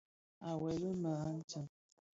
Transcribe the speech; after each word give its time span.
À 0.49 0.51
weli 0.61 0.89
më 1.01 1.11
a 1.19 1.29
ntseng. 1.37 1.69